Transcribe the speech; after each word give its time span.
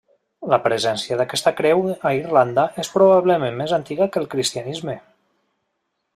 La 0.51 0.57
presència 0.61 1.17
d'aquesta 1.19 1.53
creu 1.59 1.83
a 2.11 2.13
Irlanda 2.21 2.65
és 2.85 2.91
probablement 2.95 3.61
més 3.61 3.75
antiga 3.79 4.09
que 4.17 4.21
el 4.23 4.29
cristianisme. 4.35 4.99